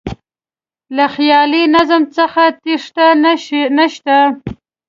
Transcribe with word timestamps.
له 0.95 1.05
خیالي 1.15 1.63
نظم 1.75 2.03
څخه 2.17 2.43
تېښته 2.63 3.07
نه 3.77 3.85
شته. 3.93 4.17